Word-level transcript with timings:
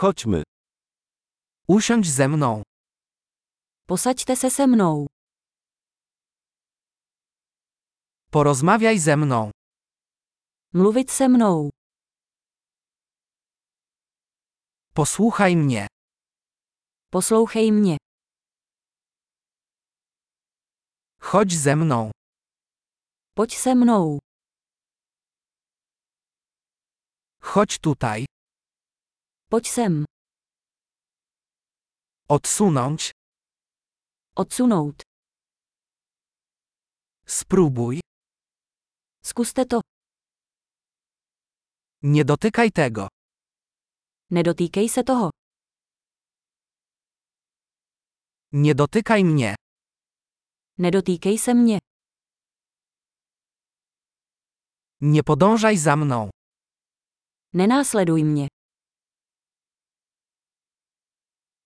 Chodźmy. 0.00 0.42
Usiądź 1.68 2.06
ze 2.10 2.28
mną. 2.28 2.62
Posaďte 3.86 4.36
se 4.36 4.50
se 4.50 4.66
mnou. 4.66 5.06
Porozmawiaj 8.30 8.98
ze 8.98 9.16
mną. 9.16 9.50
Mluvit 10.74 11.10
se 11.10 11.28
mnou. 11.28 11.70
Posłuchaj 14.94 15.56
mnie. 15.56 15.86
Poslouchej 17.10 17.72
mě. 17.72 17.96
Chodź 21.20 21.52
ze 21.52 21.76
mną. 21.76 22.10
Pojď 23.34 23.56
se 23.56 23.74
mnou. 23.74 24.18
Chodź 27.42 27.78
tutaj. 27.78 28.26
Pojď 29.50 29.66
sem. 29.68 30.04
Odsunąć. 32.28 33.10
Odsunout. 34.36 35.02
Spróbuj. 37.26 38.00
Zkuste 39.24 39.64
to. 39.66 39.80
Nie 42.02 42.24
dotykaj 42.24 42.70
tego. 42.72 43.08
Nedotýkej 44.30 44.88
se 44.88 45.04
toho. 45.04 45.30
Nie 48.52 48.74
dotykaj 48.74 49.24
mnie. 49.24 49.54
Nedotýkej 50.78 51.38
se 51.38 51.54
mě. 51.54 51.78
Nie 55.00 55.22
podążaj 55.22 55.76
za 55.78 55.96
mną. 55.96 56.30
Nenásleduj 57.52 58.24
mě. 58.24 58.48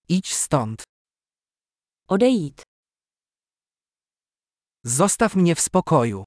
Idź 0.09 0.33
stąd. 0.33 0.83
Odejít. 2.07 2.61
Zostaw 4.83 5.35
mnie 5.35 5.55
w 5.55 5.61
spokoju. 5.61 6.23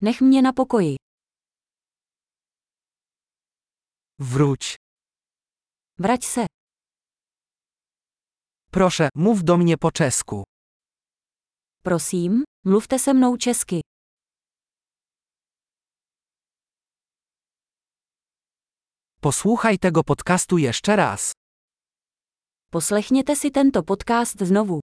Nech 0.00 0.20
mě 0.20 0.42
na 0.42 0.52
pokoji. 0.52 0.96
Wróć. 4.18 4.76
Vrať 5.98 6.24
se. 6.24 6.46
Proszę, 8.70 9.08
mów 9.14 9.44
do 9.44 9.56
mnie 9.56 9.78
po 9.78 9.92
czesku. 9.92 10.44
Prosím, 11.82 12.44
mluvte 12.64 12.98
se 12.98 13.14
mnou 13.14 13.36
česky. 13.36 13.80
Posłuchaj 19.20 19.78
tego 19.78 20.04
podcastu 20.04 20.58
jeszcze 20.58 20.96
raz. 20.96 21.32
Poslechněte 22.72 23.36
si 23.36 23.50
tento 23.50 23.82
podcast 23.82 24.42
znovu. 24.42 24.80